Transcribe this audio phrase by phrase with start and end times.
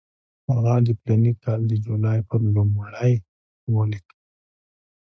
[0.51, 3.13] هغه د فلاني کال د جولای پر لومړۍ
[3.75, 4.17] ولیکل.